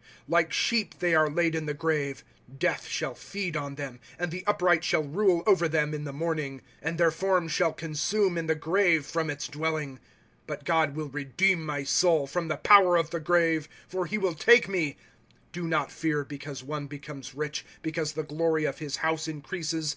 1* 0.00 0.02
Like 0.28 0.50
sheep 0.50 0.98
they 0.98 1.14
are 1.14 1.28
laid 1.28 1.54
in 1.54 1.66
the 1.66 1.74
grave; 1.74 2.24
Death 2.58 2.86
shall 2.86 3.14
feed 3.14 3.54
on 3.54 3.74
them; 3.74 4.00
And 4.18 4.30
the 4.30 4.44
upright 4.46 4.82
shall 4.82 5.02
rule 5.04 5.42
over 5.46 5.68
them 5.68 5.92
in 5.92 6.04
the 6.04 6.12
morning; 6.14 6.62
And 6.80 6.96
their 6.96 7.10
form 7.10 7.48
shall 7.48 7.74
consume 7.74 8.38
in 8.38 8.46
the 8.46 8.54
grave 8.54 9.04
from 9.04 9.28
its 9.28 9.46
dwelling," 9.46 10.00
But 10.46 10.64
God 10.64 10.96
will 10.96 11.10
redeem 11.10 11.66
my 11.66 11.84
soul 11.84 12.26
from 12.26 12.48
the 12.48 12.56
power 12.56 12.96
of 12.96 13.10
the 13.10 13.20
grave; 13.20 13.68
For 13.88 14.06
he 14.06 14.16
will 14.16 14.32
take 14.34 14.70
me. 14.70 14.92
^^ 14.92 14.96
Do 15.52 15.64
not 15.68 15.92
fear, 15.92 16.24
because 16.24 16.64
one 16.64 16.86
becomes 16.86 17.34
rich, 17.34 17.66
Because 17.82 18.12
the 18.14 18.22
glory 18.22 18.64
of 18.64 18.78
his 18.78 18.96
house 19.04 19.28
increases. 19.28 19.96